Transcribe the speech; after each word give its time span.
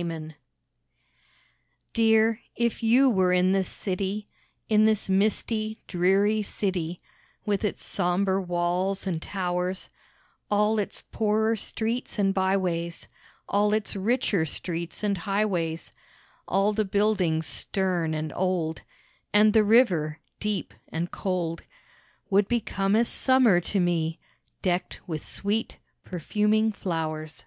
TO—— 0.00 0.30
Dear, 1.92 2.40
if 2.56 2.82
you 2.82 3.10
were 3.10 3.34
in 3.34 3.52
this 3.52 3.68
city, 3.68 4.28
In 4.66 4.86
this 4.86 5.10
misty, 5.10 5.76
dreary 5.86 6.40
city, 6.42 7.02
With 7.44 7.66
its 7.66 7.84
sombre 7.84 8.40
walls 8.40 9.06
and 9.06 9.20
towers— 9.20 9.90
All 10.50 10.78
its 10.78 11.04
poorer 11.12 11.54
streets 11.54 12.18
and 12.18 12.32
byways, 12.32 13.08
All 13.46 13.74
its 13.74 13.94
richer 13.94 14.46
streets 14.46 15.02
and 15.04 15.18
highways, 15.18 15.92
All 16.48 16.72
the 16.72 16.86
buildings 16.86 17.46
stern 17.46 18.14
and 18.14 18.32
old, 18.34 18.80
And 19.34 19.52
the 19.52 19.64
river 19.64 20.18
deep 20.38 20.72
and 20.88 21.10
cold, 21.10 21.62
Would 22.30 22.48
become 22.48 22.96
as 22.96 23.08
summer 23.08 23.60
to 23.60 23.78
me, 23.78 24.18
Decked 24.62 25.06
with 25.06 25.26
sweet, 25.26 25.76
perfuming 26.04 26.72
flowers. 26.72 27.44